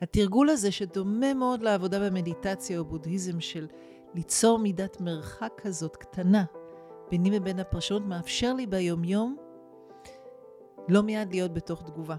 [0.00, 3.66] התרגול הזה, שדומה מאוד לעבודה במדיטציה או בודהיזם של
[4.14, 6.44] ליצור מידת מרחק כזאת קטנה
[7.10, 9.36] ביני ובין הפרשנות, מאפשר לי ביומיום
[10.88, 12.16] לא מיד להיות בתוך תגובה.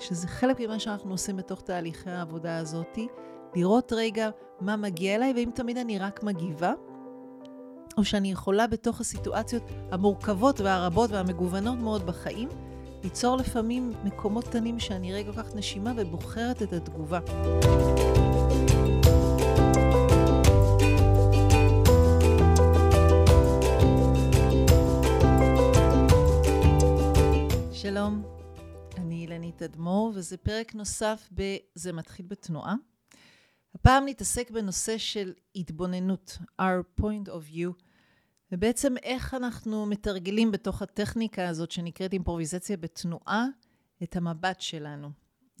[0.00, 3.08] שזה חלק ממה שאנחנו עושים בתוך תהליכי העבודה הזאתי,
[3.54, 4.30] לראות רגע
[4.60, 6.72] מה מגיע אליי, ואם תמיד אני רק מגיבה,
[7.96, 12.48] או שאני יכולה בתוך הסיטואציות המורכבות והרבות והמגוונות מאוד בחיים,
[13.04, 17.20] ליצור לפעמים מקומות קטנים שאני רגע לוקחת נשימה ובוחרת את התגובה.
[27.72, 28.22] שלום,
[28.96, 32.74] אני אילנית אדמו"ר, וזה פרק נוסף ב"זה מתחיל בתנועה".
[33.74, 37.70] הפעם נתעסק בנושא של התבוננות, our point of view,
[38.54, 43.46] ובעצם איך אנחנו מתרגלים בתוך הטכניקה הזאת שנקראת אימפרוביזציה בתנועה,
[44.02, 45.10] את המבט שלנו.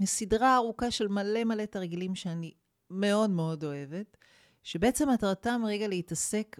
[0.04, 2.52] סדרה ארוכה של מלא מלא תרגילים שאני
[2.90, 4.16] מאוד מאוד אוהבת,
[4.62, 6.56] שבעצם מטרתם רגע להתעסק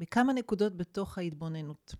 [0.00, 1.94] בכמה נקודות בתוך ההתבוננות.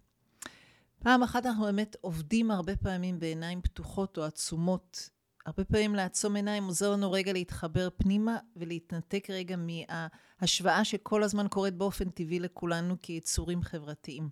[0.99, 5.11] פעם אחת אנחנו באמת עובדים הרבה פעמים בעיניים פתוחות או עצומות.
[5.47, 11.75] הרבה פעמים לעצום עיניים עוזר לנו רגע להתחבר פנימה ולהתנתק רגע מההשוואה שכל הזמן קורית
[11.75, 14.29] באופן טבעי לכולנו כיצורים חברתיים.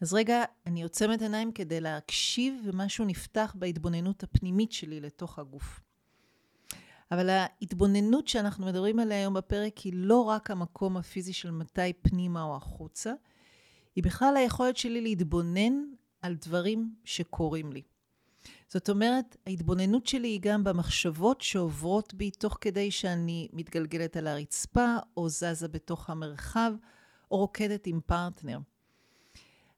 [0.00, 5.80] אז רגע, אני עוצמת עיניים כדי להקשיב ומשהו נפתח בהתבוננות הפנימית שלי לתוך הגוף.
[7.10, 12.42] אבל ההתבוננות שאנחנו מדברים עליה היום בפרק היא לא רק המקום הפיזי של מתי פנימה
[12.42, 13.12] או החוצה,
[13.96, 15.72] היא בכלל היכולת שלי להתבונן
[16.22, 17.82] על דברים שקורים לי.
[18.68, 24.96] זאת אומרת, ההתבוננות שלי היא גם במחשבות שעוברות בי תוך כדי שאני מתגלגלת על הרצפה,
[25.16, 26.72] או זזה בתוך המרחב,
[27.30, 28.58] או רוקדת עם פרטנר.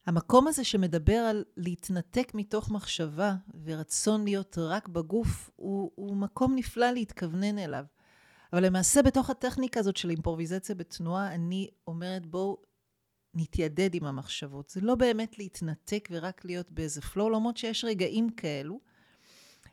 [0.07, 6.91] המקום הזה שמדבר על להתנתק מתוך מחשבה ורצון להיות רק בגוף, הוא, הוא מקום נפלא
[6.91, 7.85] להתכוונן אליו.
[8.53, 12.57] אבל למעשה בתוך הטכניקה הזאת של אימפרוביזציה בתנועה, אני אומרת בואו
[13.35, 14.69] נתיידד עם המחשבות.
[14.69, 18.81] זה לא באמת להתנתק ורק להיות באיזה פלואו, למרות שיש רגעים כאלו,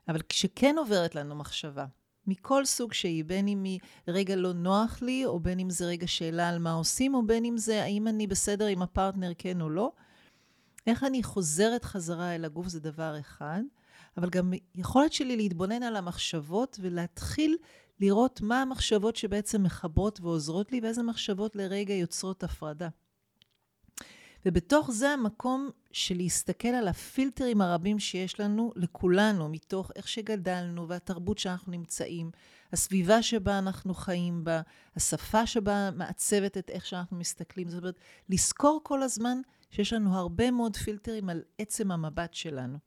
[0.08, 1.86] אבל כשכן עוברת לנו מחשבה,
[2.28, 6.08] מכל סוג שהיא, בין אם היא רגע לא נוח לי, או בין אם זה רגע
[6.08, 9.70] שאלה על מה עושים, או בין אם זה האם אני בסדר עם הפרטנר כן או
[9.70, 9.92] לא,
[10.88, 13.62] איך אני חוזרת חזרה אל הגוף זה דבר אחד,
[14.18, 17.58] אבל גם יכולת שלי להתבונן על המחשבות ולהתחיל
[18.00, 22.90] לראות מה המחשבות שבעצם מחברות ועוזרות לי, ואיזה מחשבות לרגע יוצרות הפרדה.
[24.46, 31.38] ובתוך זה המקום של להסתכל על הפילטרים הרבים שיש לנו, לכולנו, מתוך איך שגדלנו והתרבות
[31.38, 32.32] שאנחנו נמצאים,
[32.74, 34.62] הסביבה שבה אנחנו חיים בה,
[34.96, 37.70] השפה שבה מעצבת את איך שאנחנו מסתכלים.
[37.70, 38.00] זאת אומרת,
[38.30, 39.38] לזכור כל הזמן
[39.70, 42.78] שיש לנו הרבה מאוד פילטרים על עצם המבט שלנו.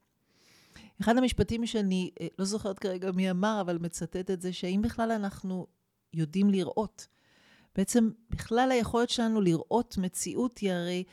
[1.01, 5.13] אחד המשפטים שאני אה, לא זוכרת כרגע מי אמר, אבל מצטט את זה, שהאם בכלל
[5.13, 5.67] אנחנו
[6.15, 7.07] יודעים לראות.
[7.77, 11.05] בעצם בכלל היכולת שלנו לראות מציאות היא הרי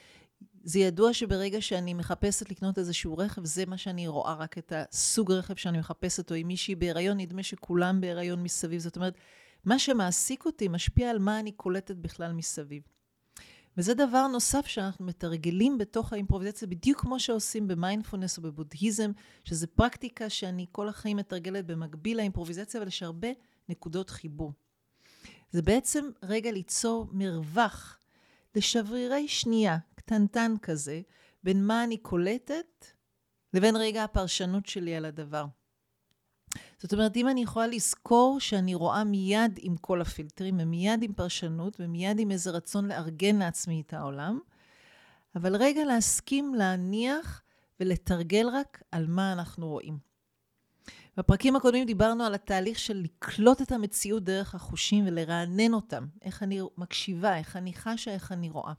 [0.68, 5.32] זה ידוע שברגע שאני מחפשת לקנות איזשהו רכב, זה מה שאני רואה, רק את הסוג
[5.32, 8.80] רכב שאני מחפשת, או אם מישהי בהיריון, נדמה שכולם בהיריון מסביב.
[8.80, 9.14] זאת אומרת,
[9.66, 12.84] מה שמעסיק אותי משפיע על מה אני קולטת בכלל מסביב.
[13.78, 19.12] וזה דבר נוסף שאנחנו מתרגלים בתוך האימפרוביזציה, בדיוק כמו שעושים במיינדפולנס או בבודהיזם,
[19.44, 23.28] שזה פרקטיקה שאני כל החיים מתרגלת במקביל לאימפרוביזציה, אבל יש הרבה
[23.70, 24.54] נקודות חיבור.
[25.52, 28.00] זה בעצם רגע ליצור מרווח
[28.56, 31.02] לשברירי שנייה, קטנטן כזה,
[31.44, 32.86] בין מה אני קולטת
[33.54, 35.46] לבין רגע הפרשנות שלי על הדבר.
[36.80, 41.78] זאת אומרת, אם אני יכולה לזכור שאני רואה מיד עם כל הפילטרים, ומיד עם פרשנות,
[41.80, 44.40] ומיד עם איזה רצון לארגן לעצמי את העולם,
[45.36, 47.42] אבל רגע להסכים להניח
[47.80, 49.98] ולתרגל רק על מה אנחנו רואים.
[51.18, 56.06] בפרקים הקודמים דיברנו על התהליך של לקלוט את המציאות דרך החושים ולרענן אותם.
[56.22, 58.74] איך אני מקשיבה, איך אני חשה, איך אני רואה.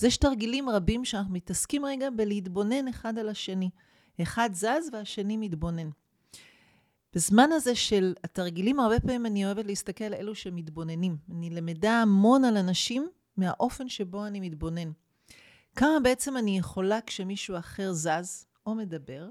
[0.00, 3.70] אז יש תרגילים רבים שאנחנו מתעסקים רגע בלהתבונן אחד על השני.
[4.22, 5.90] אחד זז והשני מתבונן.
[7.14, 11.16] בזמן הזה של התרגילים, הרבה פעמים אני אוהבת להסתכל על אלו שמתבוננים.
[11.30, 14.90] אני למדה המון על אנשים מהאופן שבו אני מתבונן.
[15.76, 19.28] כמה בעצם אני יכולה כשמישהו אחר זז או מדבר,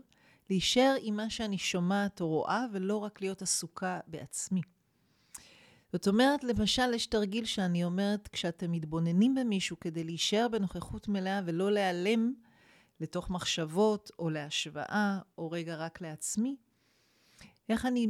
[0.50, 4.62] להישאר עם מה שאני שומעת או רואה, ולא רק להיות עסוקה בעצמי.
[5.94, 11.72] זאת אומרת, למשל, יש תרגיל שאני אומרת, כשאתם מתבוננים במישהו כדי להישאר בנוכחות מלאה ולא
[11.72, 12.34] להיעלם
[13.00, 16.56] לתוך מחשבות או להשוואה, או רגע רק לעצמי,
[17.70, 18.08] איך אני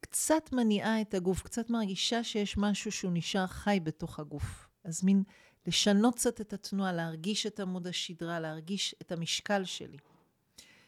[0.00, 4.68] קצת מניעה את הגוף, קצת מרגישה שיש משהו שהוא נשאר חי בתוך הגוף.
[4.84, 5.22] אז מין
[5.66, 9.98] לשנות קצת את התנועה, להרגיש את עמוד השדרה, להרגיש את המשקל שלי.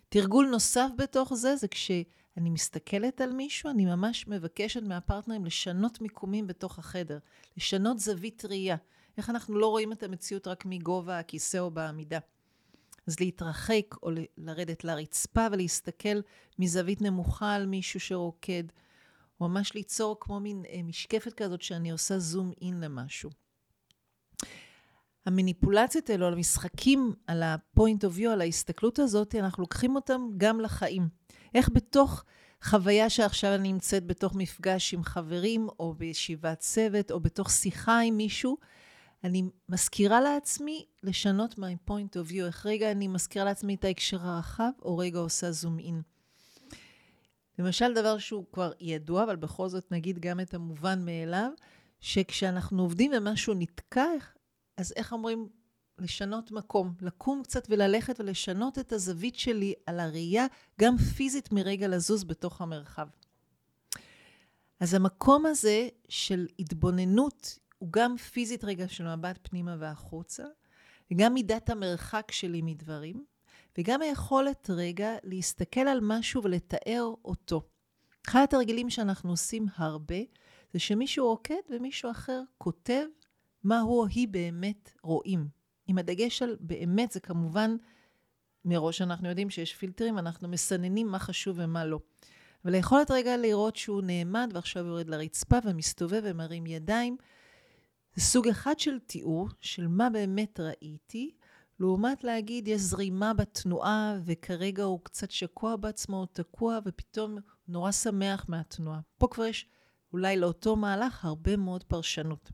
[0.08, 1.90] תרגול נוסף בתוך זה, זה כש...
[2.37, 7.19] אני מסתכלת על מישהו, אני ממש מבקשת מהפרטנרים לשנות מיקומים בתוך החדר,
[7.56, 8.77] לשנות זווית ראייה.
[9.19, 12.19] איך אנחנו לא רואים את המציאות רק מגובה הכיסא או בעמידה.
[13.06, 16.21] אז להתרחק או לרדת לרצפה ולהסתכל
[16.59, 18.65] מזווית נמוכה על מישהו שרוקד,
[19.41, 23.31] או ממש ליצור כמו מין אה, משקפת כזאת שאני עושה זום אין למשהו.
[25.27, 30.61] המניפולציות האלו, על המשחקים, על ה-point of view, על ההסתכלות הזאת, אנחנו לוקחים אותם גם
[30.61, 31.09] לחיים.
[31.56, 32.25] איך בתוך
[32.62, 38.17] חוויה שעכשיו אני נמצאת בתוך מפגש עם חברים, או בישיבת צוות, או בתוך שיחה עם
[38.17, 38.56] מישהו,
[39.25, 42.44] אני מזכירה לעצמי לשנות my point of view.
[42.47, 46.03] איך רגע אני מזכירה לעצמי את ההקשר הרחב, או רגע עושה זום אין.
[47.59, 51.50] למשל, דבר שהוא כבר ידוע, אבל בכל זאת נגיד גם את המובן מאליו,
[52.00, 54.06] שכשאנחנו עובדים ומשהו נתקע,
[54.76, 55.49] אז איך אומרים?
[55.98, 60.46] לשנות מקום, לקום קצת וללכת ולשנות את הזווית שלי על הראייה,
[60.81, 63.08] גם פיזית מרגע לזוז בתוך המרחב.
[64.81, 70.44] אז המקום הזה של התבוננות הוא גם פיזית רגע של מבט פנימה והחוצה,
[71.10, 73.25] וגם מידת המרחק שלי מדברים,
[73.78, 77.62] וגם היכולת רגע להסתכל על משהו ולתאר אותו.
[78.28, 80.19] אחד התרגילים שאנחנו עושים הרבה,
[80.72, 83.04] זה שמישהו רוקד ומישהו אחר כותב
[83.64, 85.56] מה הוא או היא באמת רואים.
[85.87, 87.77] עם הדגש על באמת, זה כמובן,
[88.65, 91.99] מראש אנחנו יודעים שיש פילטרים, אנחנו מסננים מה חשוב ומה לא.
[92.65, 97.17] אבל היכולת רגע לראות שהוא נעמד ועכשיו יורד לרצפה ומסתובב ומרים ידיים,
[98.15, 101.31] זה סוג אחד של תיאור של מה באמת ראיתי,
[101.81, 107.38] לעומת להגיד יש זרימה בתנועה וכרגע הוא קצת שקוע בעצמו, הוא תקוע ופתאום
[107.69, 109.00] נורא שמח מהתנועה.
[109.19, 109.67] פה כבר יש
[110.12, 112.50] אולי לאותו מהלך הרבה מאוד פרשנות.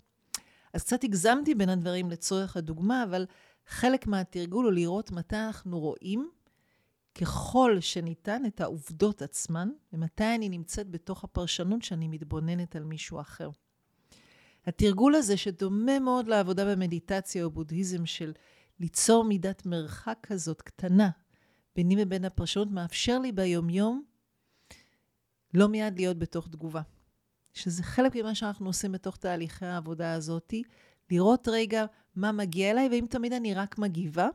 [0.73, 3.27] אז קצת הגזמתי בין הדברים לצורך הדוגמה, אבל
[3.67, 6.31] חלק מהתרגול הוא לראות מתי אנחנו רואים
[7.21, 13.51] ככל שניתן את העובדות עצמן, ומתי אני נמצאת בתוך הפרשנות שאני מתבוננת על מישהו אחר.
[14.67, 18.33] התרגול הזה, שדומה מאוד לעבודה במדיטציה או בודהיזם של
[18.81, 21.11] ליצור מידת מרחק כזאת קטנה
[21.77, 24.05] ביני ובין הפרשנות, מאפשר לי ביומיום
[25.55, 26.83] לא מיד להיות בתוך תגובה.
[27.55, 30.63] שזה חלק ממה שאנחנו עושים בתוך תהליכי העבודה הזאתי,
[31.11, 31.85] לראות רגע
[32.17, 34.29] מה מגיע אליי, ואם תמיד אני רק מגיבה,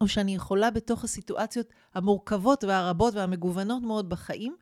[0.00, 4.56] או שאני יכולה בתוך הסיטואציות המורכבות והרבות והמגוונות מאוד בחיים,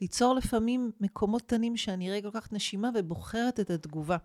[0.00, 4.16] ליצור לפעמים מקומות קטנים שאני רגע לוקחת נשימה ובוחרת את התגובה.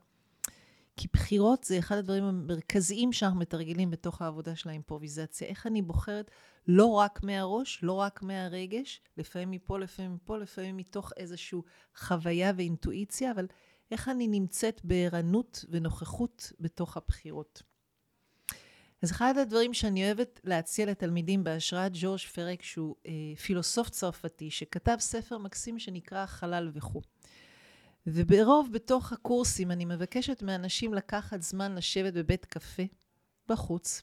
[0.99, 5.47] כי בחירות זה אחד הדברים המרכזיים שאנחנו מתרגלים בתוך העבודה של האימפרוביזציה.
[5.47, 6.31] איך אני בוחרת
[6.67, 11.59] לא רק מהראש, לא רק מהרגש, לפעמים מפה, לפעמים מפה, לפעמים מתוך איזושהי
[11.95, 13.45] חוויה ואינטואיציה, אבל
[13.91, 17.63] איך אני נמצאת בערנות ונוכחות בתוך הבחירות.
[19.01, 23.11] אז אחד הדברים שאני אוהבת להציע לתלמידים בהשראת ג'ורג' פרק, שהוא אה,
[23.45, 27.01] פילוסוף צרפתי, שכתב ספר מקסים שנקרא חלל וכו'.
[28.07, 32.83] וברוב בתוך הקורסים אני מבקשת מאנשים לקחת זמן לשבת בבית קפה,
[33.47, 34.01] בחוץ,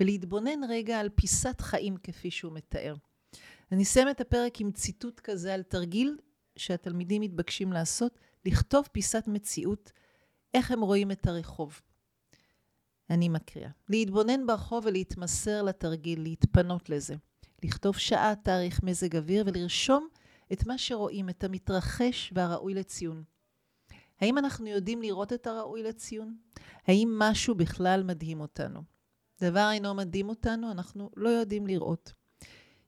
[0.00, 2.94] ולהתבונן רגע על פיסת חיים כפי שהוא מתאר.
[3.72, 6.16] אני אסיים את הפרק עם ציטוט כזה על תרגיל
[6.56, 9.92] שהתלמידים מתבקשים לעשות, לכתוב פיסת מציאות,
[10.54, 11.80] איך הם רואים את הרחוב.
[13.10, 13.70] אני מקריאה.
[13.88, 17.14] להתבונן ברחוב ולהתמסר לתרגיל, להתפנות לזה.
[17.62, 20.08] לכתוב שעה, תאריך, מזג אוויר ולרשום
[20.52, 23.24] את מה שרואים, את המתרחש והראוי לציון.
[24.20, 26.36] האם אנחנו יודעים לראות את הראוי לציון?
[26.86, 28.80] האם משהו בכלל מדהים אותנו?
[29.40, 32.12] דבר אינו מדהים אותנו, אנחנו לא יודעים לראות.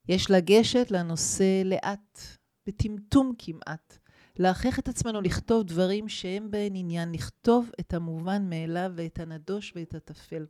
[0.08, 2.20] יש לגשת לנושא לאט,
[2.66, 3.98] בטמטום כמעט.
[4.38, 9.94] להכריח את עצמנו לכתוב דברים שהם בהן עניין, לכתוב את המובן מאליו ואת הנדוש ואת
[9.94, 10.46] הטפל.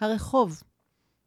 [0.00, 0.62] הרחוב,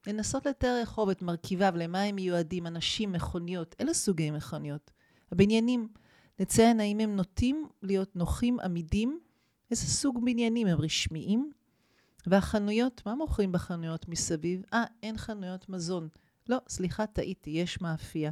[0.07, 4.91] לנסות לתאר רחוב, את מרכיביו, למה הם מיועדים, אנשים, מכוניות, אלה סוגי מכוניות.
[5.31, 5.87] הבניינים,
[6.39, 9.19] לציין האם הם נוטים להיות נוחים, עמידים,
[9.71, 11.51] איזה סוג בניינים הם רשמיים.
[12.27, 14.61] והחנויות, מה מוכרים בחנויות מסביב?
[14.73, 16.07] אה, אין חנויות מזון.
[16.49, 18.31] לא, סליחה, טעיתי, יש מאפייה.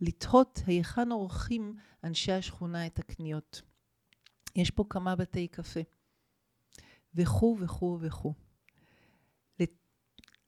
[0.00, 3.62] לתהות היכן עורכים אנשי השכונה את הקניות.
[4.56, 5.80] יש פה כמה בתי קפה.
[7.14, 8.32] וכו' וכו' וכו'.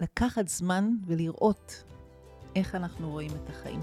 [0.00, 1.84] לקחת זמן ולראות
[2.56, 3.80] איך אנחנו רואים את החיים.